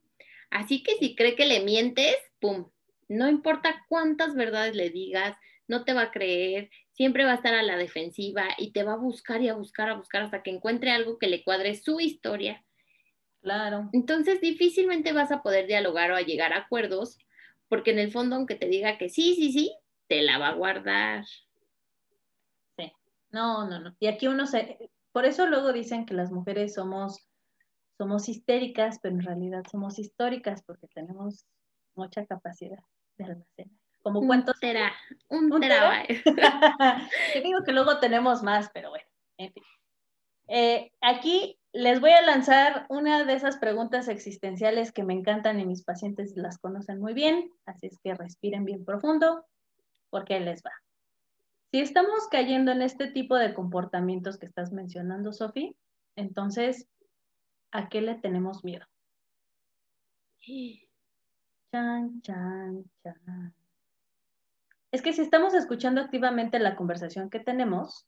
Así 0.50 0.82
que 0.82 0.96
si 0.98 1.16
cree 1.16 1.36
que 1.36 1.46
le 1.46 1.60
mientes, 1.60 2.16
¡pum! 2.40 2.70
No 3.08 3.30
importa 3.30 3.86
cuántas 3.88 4.36
verdades 4.36 4.76
le 4.76 4.90
digas, 4.90 5.38
no 5.68 5.84
te 5.84 5.94
va 5.94 6.04
a 6.04 6.12
creer, 6.12 6.70
siempre 6.92 7.24
va 7.24 7.34
a 7.34 7.36
estar 7.36 7.54
a 7.54 7.64
la 7.64 7.78
defensiva 7.78 8.48
y 8.58 8.72
te 8.72 8.84
va 8.84 8.94
a 8.94 8.98
buscar 8.98 9.42
y 9.42 9.50
a 9.50 9.54
buscar, 9.54 9.90
a 9.90 9.96
buscar 9.96 10.24
hasta 10.24 10.42
que 10.42 10.50
encuentre 10.50 10.92
algo 10.92 11.20
que 11.20 11.28
le 11.28 11.44
cuadre 11.44 11.76
su 11.76 12.00
historia. 12.00 12.66
Claro. 13.42 13.90
Entonces 13.94 14.42
difícilmente 14.42 15.14
vas 15.14 15.32
a 15.32 15.42
poder 15.42 15.68
dialogar 15.68 16.12
o 16.12 16.16
a 16.16 16.22
llegar 16.22 16.52
a 16.54 16.58
acuerdos, 16.58 17.18
porque 17.68 17.92
en 17.92 18.00
el 18.00 18.12
fondo, 18.12 18.36
aunque 18.36 18.56
te 18.56 18.68
diga 18.68 18.98
que 18.98 19.10
sí, 19.10 19.36
sí, 19.36 19.52
sí, 19.52 19.72
te 20.08 20.24
la 20.24 20.40
va 20.40 20.50
a 20.50 20.56
guardar. 20.56 21.26
No, 23.32 23.68
no, 23.70 23.80
no. 23.80 23.96
Y 24.00 24.08
aquí 24.08 24.28
uno 24.28 24.48
se, 24.48 24.92
por 25.12 25.26
eso 25.26 25.48
luego 25.48 25.74
dicen 25.74 26.06
que 26.06 26.14
las 26.14 26.32
mujeres 26.32 26.74
somos, 26.74 27.28
somos 27.98 28.30
histéricas, 28.30 29.00
pero 29.02 29.16
en 29.16 29.24
realidad 29.24 29.64
somos 29.70 30.00
históricas 30.00 30.64
porque 30.64 30.88
tenemos 30.88 31.46
mucha 31.96 32.26
capacidad 32.26 32.80
de 33.18 33.26
almacenar 33.26 33.80
como 34.02 34.26
cuánto 34.26 34.54
será 34.54 34.92
un, 35.28 35.52
un 35.52 35.62
terabyte. 35.62 36.24
Digo 37.44 37.64
que 37.66 37.72
luego 37.72 38.00
tenemos 38.00 38.44
más, 38.44 38.70
pero 38.74 38.90
bueno, 38.90 39.06
en 39.38 39.54
fin. 39.54 39.64
Eh, 40.48 40.92
aquí 41.02 41.60
les 41.74 42.02
voy 42.02 42.12
a 42.12 42.22
lanzar 42.22 42.86
una 42.90 43.24
de 43.24 43.34
esas 43.34 43.58
preguntas 43.58 44.08
existenciales 44.08 44.92
que 44.92 45.04
me 45.04 45.14
encantan 45.14 45.60
y 45.60 45.66
mis 45.66 45.84
pacientes 45.84 46.34
las 46.36 46.58
conocen 46.58 47.00
muy 47.00 47.14
bien, 47.14 47.52
así 47.66 47.88
es 47.88 48.00
que 48.04 48.16
respiren 48.16 48.66
bien 48.66 48.84
profundo, 48.84 49.46
porque 50.10 50.40
les 50.40 50.64
va. 50.64 50.72
Si 51.72 51.80
estamos 51.80 52.28
cayendo 52.30 52.72
en 52.72 52.82
este 52.82 53.08
tipo 53.08 53.36
de 53.36 53.54
comportamientos 53.54 54.38
que 54.38 54.46
estás 54.46 54.72
mencionando, 54.72 55.34
Sofi, 55.34 55.76
entonces, 56.16 56.88
¿a 57.72 57.90
qué 57.90 58.02
le 58.02 58.16
tenemos 58.16 58.64
miedo? 58.64 58.86
Chan, 61.72 62.22
chan, 62.22 62.84
chan 63.04 63.54
es 64.92 65.02
que 65.02 65.14
si 65.14 65.22
estamos 65.22 65.54
escuchando 65.54 66.02
activamente 66.02 66.60
la 66.60 66.76
conversación 66.76 67.30
que 67.30 67.40
tenemos, 67.40 68.08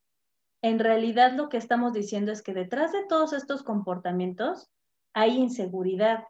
en 0.64 0.80
realidad 0.80 1.34
lo 1.34 1.50
que 1.50 1.58
estamos 1.58 1.94
diciendo 1.94 2.32
es 2.32 2.42
que 2.42 2.54
detrás 2.54 2.92
de 2.92 3.06
todos 3.08 3.34
estos 3.34 3.64
comportamientos 3.64 4.72
hay 5.14 5.38
inseguridad 5.38 6.26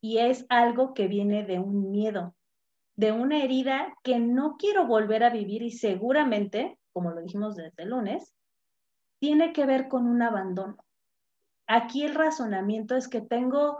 y 0.00 0.18
es 0.18 0.46
algo 0.48 0.94
que 0.94 1.08
viene 1.08 1.44
de 1.44 1.58
un 1.58 1.90
miedo, 1.90 2.35
de 2.96 3.12
una 3.12 3.42
herida 3.42 3.94
que 4.02 4.18
no 4.18 4.56
quiero 4.58 4.86
volver 4.86 5.22
a 5.22 5.30
vivir 5.30 5.62
y 5.62 5.70
seguramente, 5.70 6.78
como 6.92 7.10
lo 7.10 7.20
dijimos 7.20 7.54
desde 7.54 7.82
el 7.82 7.90
lunes, 7.90 8.34
tiene 9.18 9.52
que 9.52 9.66
ver 9.66 9.88
con 9.88 10.06
un 10.06 10.22
abandono. 10.22 10.78
Aquí 11.66 12.04
el 12.04 12.14
razonamiento 12.14 12.96
es 12.96 13.08
que 13.08 13.20
tengo 13.20 13.78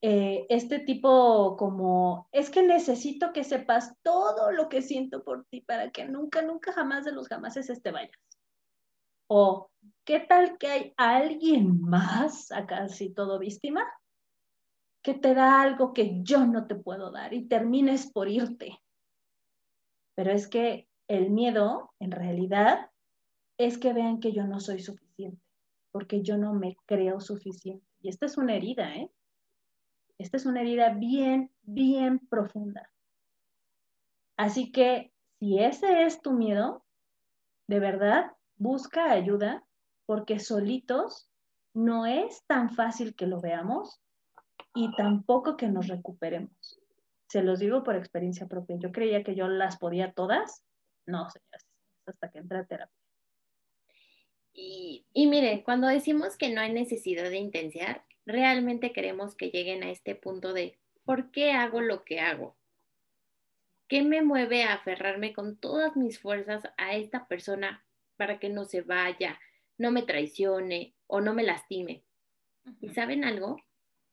eh, 0.00 0.46
este 0.48 0.78
tipo 0.78 1.56
como, 1.56 2.28
es 2.32 2.50
que 2.50 2.62
necesito 2.62 3.32
que 3.32 3.44
sepas 3.44 3.94
todo 4.02 4.52
lo 4.52 4.68
que 4.68 4.80
siento 4.80 5.22
por 5.22 5.44
ti 5.46 5.60
para 5.60 5.90
que 5.90 6.06
nunca, 6.06 6.42
nunca, 6.42 6.72
jamás 6.72 7.04
de 7.04 7.12
los 7.12 7.28
jamases 7.28 7.82
te 7.82 7.90
vayas. 7.90 8.16
O, 9.28 9.70
¿qué 10.04 10.20
tal 10.20 10.56
que 10.58 10.68
hay 10.68 10.94
alguien 10.96 11.80
más, 11.80 12.52
acá 12.52 12.84
así 12.84 13.12
todo 13.12 13.38
víctima, 13.38 13.84
que 15.06 15.14
te 15.14 15.34
da 15.34 15.62
algo 15.62 15.92
que 15.92 16.20
yo 16.24 16.44
no 16.46 16.66
te 16.66 16.74
puedo 16.74 17.12
dar 17.12 17.32
y 17.32 17.46
termines 17.46 18.10
por 18.10 18.28
irte? 18.28 18.82
Pero 20.16 20.32
es 20.32 20.48
que 20.48 20.88
el 21.06 21.30
miedo, 21.30 21.94
en 22.00 22.10
realidad, 22.10 22.90
es 23.56 23.78
que 23.78 23.92
vean 23.92 24.18
que 24.18 24.32
yo 24.32 24.48
no 24.48 24.58
soy 24.58 24.80
suficiente, 24.80 25.40
porque 25.92 26.22
yo 26.22 26.38
no 26.38 26.54
me 26.54 26.76
creo 26.86 27.20
suficiente. 27.20 27.86
Y 28.00 28.08
esta 28.08 28.26
es 28.26 28.36
una 28.36 28.56
herida, 28.56 28.96
¿eh? 28.96 29.08
Esta 30.18 30.38
es 30.38 30.44
una 30.44 30.62
herida 30.62 30.94
bien, 30.94 31.52
bien 31.62 32.18
profunda. 32.18 32.90
Así 34.36 34.72
que 34.72 35.12
si 35.38 35.60
ese 35.60 36.02
es 36.02 36.20
tu 36.20 36.32
miedo, 36.32 36.84
de 37.68 37.78
verdad, 37.78 38.32
busca 38.56 39.12
ayuda 39.12 39.64
porque 40.04 40.40
solitos 40.40 41.30
no 41.74 42.06
es 42.06 42.42
tan 42.48 42.70
fácil 42.70 43.14
que 43.14 43.28
lo 43.28 43.40
veamos 43.40 44.00
y 44.76 44.94
tampoco 44.94 45.56
que 45.56 45.68
nos 45.68 45.88
recuperemos. 45.88 46.78
Se 47.28 47.42
los 47.42 47.58
digo 47.58 47.82
por 47.82 47.96
experiencia 47.96 48.46
propia. 48.46 48.76
Yo 48.76 48.92
creía 48.92 49.24
que 49.24 49.34
yo 49.34 49.48
las 49.48 49.78
podía 49.78 50.12
todas. 50.12 50.64
No, 51.06 51.30
señoras, 51.30 51.66
hasta 52.04 52.30
que 52.30 52.38
entré 52.38 52.58
a 52.58 52.66
terapia. 52.66 52.94
Y, 54.52 55.06
y 55.14 55.26
mire, 55.28 55.64
cuando 55.64 55.88
decimos 55.88 56.36
que 56.36 56.50
no 56.50 56.60
hay 56.60 56.74
necesidad 56.74 57.30
de 57.30 57.38
intensiar, 57.38 58.04
realmente 58.26 58.92
queremos 58.92 59.34
que 59.34 59.50
lleguen 59.50 59.82
a 59.82 59.90
este 59.90 60.14
punto 60.14 60.52
de 60.52 60.78
¿por 61.04 61.30
qué 61.30 61.52
hago 61.52 61.80
lo 61.80 62.04
que 62.04 62.20
hago? 62.20 62.54
¿Qué 63.88 64.02
me 64.02 64.20
mueve 64.20 64.64
a 64.64 64.74
aferrarme 64.74 65.32
con 65.32 65.56
todas 65.56 65.96
mis 65.96 66.20
fuerzas 66.20 66.64
a 66.76 66.94
esta 66.96 67.26
persona 67.28 67.82
para 68.16 68.38
que 68.38 68.50
no 68.50 68.64
se 68.66 68.82
vaya, 68.82 69.40
no 69.78 69.90
me 69.90 70.02
traicione 70.02 70.94
o 71.06 71.22
no 71.22 71.32
me 71.32 71.44
lastime? 71.44 72.04
¿Y 72.80 72.90
saben 72.90 73.24
algo? 73.24 73.56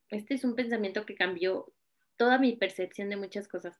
Este 0.09 0.33
es 0.33 0.43
un 0.43 0.55
pensamiento 0.55 1.05
que 1.05 1.15
cambió 1.15 1.73
toda 2.17 2.37
mi 2.37 2.55
percepción 2.55 3.09
de 3.09 3.17
muchas 3.17 3.47
cosas, 3.47 3.79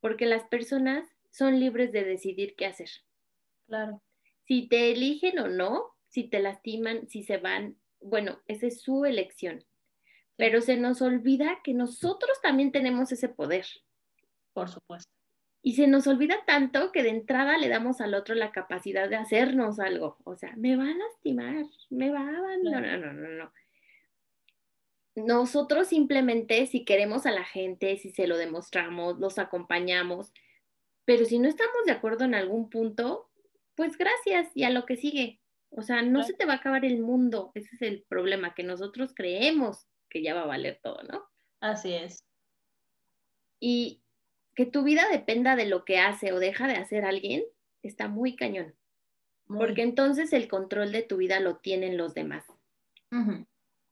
porque 0.00 0.26
las 0.26 0.44
personas 0.44 1.06
son 1.30 1.60
libres 1.60 1.92
de 1.92 2.04
decidir 2.04 2.54
qué 2.56 2.66
hacer. 2.66 2.88
Claro. 3.66 4.02
Si 4.46 4.68
te 4.68 4.92
eligen 4.92 5.38
o 5.38 5.48
no, 5.48 5.94
si 6.08 6.28
te 6.28 6.40
lastiman, 6.40 7.08
si 7.08 7.22
se 7.22 7.38
van, 7.38 7.76
bueno, 8.00 8.40
esa 8.46 8.66
es 8.66 8.82
su 8.82 9.04
elección. 9.04 9.64
Pero 10.36 10.60
se 10.60 10.76
nos 10.76 11.00
olvida 11.02 11.60
que 11.62 11.74
nosotros 11.74 12.40
también 12.42 12.72
tenemos 12.72 13.12
ese 13.12 13.28
poder. 13.28 13.66
Por 14.52 14.68
supuesto. 14.68 15.10
Y 15.62 15.76
se 15.76 15.86
nos 15.86 16.06
olvida 16.06 16.44
tanto 16.46 16.92
que 16.92 17.02
de 17.02 17.08
entrada 17.08 17.56
le 17.56 17.68
damos 17.68 18.00
al 18.00 18.14
otro 18.14 18.34
la 18.34 18.52
capacidad 18.52 19.08
de 19.08 19.16
hacernos 19.16 19.80
algo. 19.80 20.18
O 20.24 20.36
sea, 20.36 20.54
me 20.56 20.76
va 20.76 20.84
a 20.84 20.94
lastimar, 20.94 21.64
me 21.88 22.10
va 22.10 22.20
a 22.20 22.36
abandonar. 22.36 23.00
No, 23.00 23.12
no, 23.12 23.12
no, 23.14 23.28
no. 23.28 23.52
Nosotros 25.16 25.88
simplemente, 25.88 26.66
si 26.66 26.84
queremos 26.84 27.24
a 27.26 27.30
la 27.30 27.44
gente, 27.44 27.96
si 27.98 28.10
se 28.10 28.26
lo 28.26 28.36
demostramos, 28.36 29.18
los 29.18 29.38
acompañamos, 29.38 30.32
pero 31.04 31.24
si 31.24 31.38
no 31.38 31.48
estamos 31.48 31.84
de 31.86 31.92
acuerdo 31.92 32.24
en 32.24 32.34
algún 32.34 32.68
punto, 32.68 33.30
pues 33.74 33.96
gracias 33.96 34.50
y 34.54 34.64
a 34.64 34.70
lo 34.70 34.86
que 34.86 34.96
sigue. 34.96 35.40
O 35.70 35.82
sea, 35.82 36.02
no 36.02 36.22
se 36.22 36.34
te 36.34 36.46
va 36.46 36.54
a 36.54 36.56
acabar 36.56 36.84
el 36.84 37.00
mundo. 37.00 37.50
Ese 37.54 37.68
es 37.74 37.82
el 37.82 38.04
problema, 38.08 38.54
que 38.54 38.62
nosotros 38.62 39.12
creemos 39.14 39.86
que 40.08 40.22
ya 40.22 40.34
va 40.34 40.42
a 40.42 40.46
valer 40.46 40.80
todo, 40.82 41.02
¿no? 41.02 41.24
Así 41.60 41.94
es. 41.94 42.24
Y 43.60 44.02
que 44.54 44.66
tu 44.66 44.84
vida 44.84 45.08
dependa 45.10 45.56
de 45.56 45.66
lo 45.66 45.84
que 45.84 45.98
hace 45.98 46.32
o 46.32 46.38
deja 46.38 46.68
de 46.68 46.74
hacer 46.74 47.04
alguien, 47.04 47.44
está 47.82 48.08
muy 48.08 48.36
cañón. 48.36 48.74
Porque 49.46 49.82
entonces 49.82 50.32
el 50.32 50.48
control 50.48 50.92
de 50.92 51.02
tu 51.02 51.16
vida 51.18 51.40
lo 51.40 51.56
tienen 51.56 51.96
los 51.96 52.14
demás. 52.14 52.44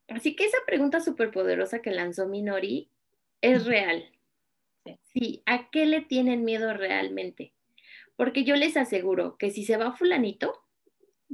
Así 0.09 0.37
que 0.37 0.45
esa 0.45 0.59
pregunta 0.67 1.01
súper 1.01 1.31
poderosa 1.31 1.81
que 1.81 1.91
lanzó 1.91 2.27
Minori 2.27 2.91
es 3.41 3.67
real. 3.67 4.05
sí, 5.05 5.43
¿a 5.47 5.71
qué 5.71 5.87
le 5.87 6.01
tienen 6.01 6.45
miedo 6.45 6.75
realmente? 6.75 7.53
Porque 8.17 8.45
yo 8.45 8.57
les 8.57 8.77
aseguro 8.77 9.37
que 9.37 9.51
si 9.51 9.65
se 9.65 9.77
va 9.77 9.97
fulanito, 9.97 10.65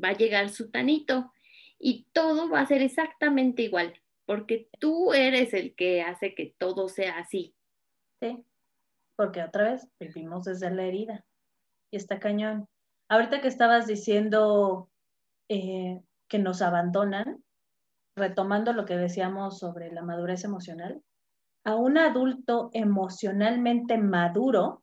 va 0.03 0.11
a 0.11 0.17
llegar 0.17 0.51
su 0.51 0.71
tanito 0.71 1.33
y 1.79 2.07
todo 2.13 2.49
va 2.51 2.61
a 2.61 2.67
ser 2.67 2.83
exactamente 2.83 3.63
igual, 3.63 3.95
porque 4.27 4.69
tú 4.79 5.13
eres 5.13 5.55
el 5.55 5.75
que 5.75 6.03
hace 6.03 6.35
que 6.35 6.55
todo 6.59 6.89
sea 6.89 7.19
así. 7.19 7.55
Sí, 8.21 8.45
porque 9.17 9.43
otra 9.43 9.73
vez 9.73 9.89
vivimos 9.99 10.45
desde 10.45 10.71
la 10.71 10.85
herida. 10.85 11.25
y 11.91 11.97
está 11.97 12.21
cañón. 12.21 12.69
Ahorita 13.09 13.41
que 13.41 13.49
estabas 13.49 13.87
diciendo 13.87 14.91
eh, 15.49 16.01
que 16.29 16.39
nos 16.39 16.61
abandonan, 16.61 17.43
retomando 18.19 18.73
lo 18.73 18.85
que 18.85 18.97
decíamos 18.97 19.59
sobre 19.59 19.91
la 19.93 20.03
madurez 20.03 20.45
emocional, 20.45 21.03
a 21.65 21.75
un 21.75 21.99
adulto 21.99 22.71
emocionalmente 22.73 23.99
maduro, 23.99 24.83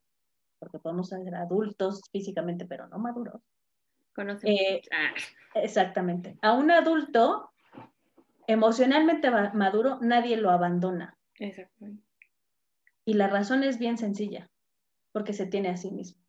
porque 0.60 0.80
podemos 0.80 1.10
ser 1.10 1.36
adultos 1.36 2.02
físicamente, 2.12 2.66
pero 2.66 2.88
no 2.88 2.98
maduros. 2.98 3.42
Eh, 4.44 4.82
ah. 4.92 5.14
Exactamente. 5.56 6.38
A 6.42 6.54
un 6.54 6.72
adulto 6.72 7.52
emocionalmente 8.48 9.30
maduro, 9.30 10.00
nadie 10.02 10.38
lo 10.38 10.52
abandona. 10.52 11.18
Exactamente. 11.40 12.04
Y 13.06 13.14
la 13.14 13.28
razón 13.28 13.64
es 13.64 13.78
bien 13.78 13.98
sencilla, 13.98 14.50
porque 15.12 15.34
se 15.34 15.46
tiene 15.46 15.70
a 15.70 15.78
sí 15.78 15.92
mismo. 15.92 16.22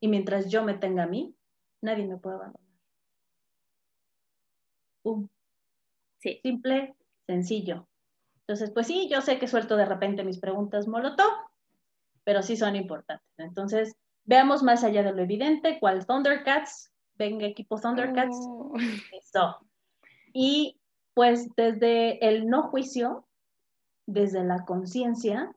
Y 0.00 0.08
mientras 0.08 0.48
yo 0.50 0.62
me 0.62 0.74
tenga 0.74 1.04
a 1.04 1.06
mí, 1.06 1.34
nadie 1.80 2.06
me 2.06 2.16
puede 2.16 2.36
abandonar. 2.36 2.66
Sí. 6.26 6.40
Simple, 6.42 6.96
sencillo. 7.26 7.86
Entonces, 8.40 8.72
pues 8.72 8.88
sí, 8.88 9.08
yo 9.08 9.20
sé 9.20 9.38
que 9.38 9.46
suelto 9.46 9.76
de 9.76 9.84
repente 9.84 10.24
mis 10.24 10.40
preguntas 10.40 10.88
molotov, 10.88 11.30
pero 12.24 12.42
sí 12.42 12.56
son 12.56 12.74
importantes. 12.74 13.28
Entonces, 13.38 13.94
veamos 14.24 14.64
más 14.64 14.82
allá 14.82 15.04
de 15.04 15.12
lo 15.12 15.22
evidente, 15.22 15.78
¿cuál 15.78 16.04
Thundercats? 16.04 16.92
Venga, 17.14 17.46
equipo 17.46 17.80
Thundercats. 17.80 18.36
Oh. 18.40 18.72
Eso. 19.12 19.58
Y 20.32 20.80
pues 21.14 21.48
desde 21.56 22.26
el 22.26 22.48
no 22.48 22.64
juicio, 22.64 23.26
desde 24.06 24.42
la 24.42 24.64
conciencia, 24.64 25.54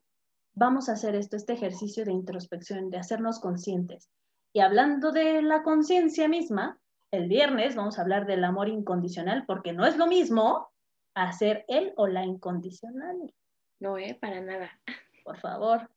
vamos 0.53 0.88
a 0.88 0.93
hacer 0.93 1.15
esto, 1.15 1.35
este 1.35 1.53
ejercicio 1.53 2.05
de 2.05 2.11
introspección, 2.11 2.91
de 2.91 2.97
hacernos 2.97 3.39
conscientes. 3.39 4.09
Y 4.53 4.59
hablando 4.59 5.11
de 5.11 5.41
la 5.41 5.63
conciencia 5.63 6.27
misma, 6.27 6.78
el 7.11 7.27
viernes 7.27 7.75
vamos 7.75 7.97
a 7.97 8.01
hablar 8.01 8.25
del 8.25 8.43
amor 8.43 8.69
incondicional, 8.69 9.45
porque 9.45 9.73
no 9.73 9.85
es 9.85 9.97
lo 9.97 10.07
mismo 10.07 10.69
hacer 11.13 11.65
él 11.67 11.93
o 11.97 12.07
la 12.07 12.23
incondicional. 12.23 13.33
No, 13.79 13.97
eh, 13.97 14.17
para 14.19 14.41
nada. 14.41 14.79
Por 15.23 15.37
favor, 15.37 15.89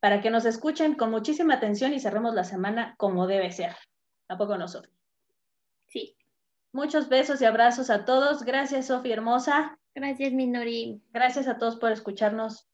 para 0.00 0.20
que 0.20 0.30
nos 0.30 0.44
escuchen 0.44 0.94
con 0.94 1.10
muchísima 1.10 1.54
atención 1.54 1.92
y 1.92 2.00
cerremos 2.00 2.34
la 2.34 2.44
semana 2.44 2.94
como 2.98 3.26
debe 3.26 3.50
ser. 3.50 3.74
¿A 4.28 4.36
poco 4.36 4.56
nosotros? 4.56 4.94
Sí. 5.86 6.16
Muchos 6.72 7.08
besos 7.08 7.40
y 7.40 7.44
abrazos 7.44 7.90
a 7.90 8.04
todos. 8.04 8.44
Gracias, 8.44 8.86
Sofía 8.86 9.14
hermosa. 9.14 9.78
Gracias, 9.94 10.32
Minori. 10.32 11.00
Gracias 11.12 11.48
a 11.48 11.58
todos 11.58 11.76
por 11.76 11.92
escucharnos. 11.92 12.68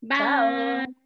Bye. 0.00 0.97